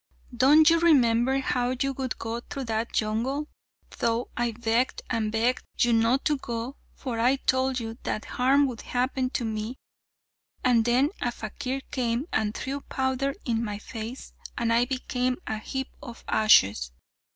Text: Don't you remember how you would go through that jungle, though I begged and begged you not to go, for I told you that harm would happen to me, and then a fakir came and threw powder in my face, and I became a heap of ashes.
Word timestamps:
Don't 0.35 0.67
you 0.71 0.79
remember 0.79 1.37
how 1.37 1.75
you 1.79 1.93
would 1.93 2.17
go 2.17 2.39
through 2.39 2.63
that 2.63 2.91
jungle, 2.91 3.47
though 3.99 4.31
I 4.35 4.49
begged 4.53 5.03
and 5.11 5.31
begged 5.31 5.61
you 5.77 5.93
not 5.93 6.25
to 6.25 6.37
go, 6.39 6.77
for 6.95 7.19
I 7.19 7.35
told 7.35 7.79
you 7.79 7.99
that 8.01 8.25
harm 8.25 8.65
would 8.65 8.81
happen 8.81 9.29
to 9.29 9.45
me, 9.45 9.77
and 10.63 10.85
then 10.85 11.11
a 11.21 11.31
fakir 11.31 11.81
came 11.91 12.25
and 12.33 12.55
threw 12.55 12.81
powder 12.81 13.35
in 13.45 13.63
my 13.63 13.77
face, 13.77 14.33
and 14.57 14.73
I 14.73 14.85
became 14.85 15.37
a 15.45 15.59
heap 15.59 15.89
of 16.01 16.23
ashes. 16.27 16.91